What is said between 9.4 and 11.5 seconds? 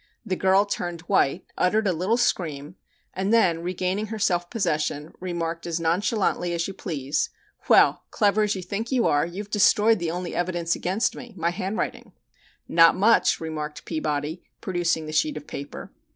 have destroyed the only evidence against me